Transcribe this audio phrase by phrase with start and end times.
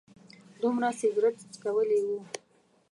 [0.61, 2.09] دومره سګرټ څکولي و.